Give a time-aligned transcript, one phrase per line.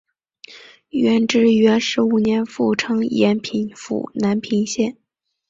[0.89, 4.97] 元至元十五年复称延平府南平县。